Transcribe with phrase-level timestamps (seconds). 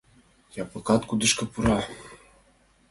[0.61, 1.79] Япыкат кудышко пура.